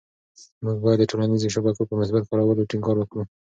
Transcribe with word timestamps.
موږ 0.63 0.77
باید 0.83 0.99
د 1.01 1.09
ټولنيزو 1.11 1.53
شبکو 1.55 1.87
په 1.89 1.93
مثبت 2.01 2.23
کارولو 2.29 2.67
ټینګار 2.69 2.97
وکړو. 2.99 3.23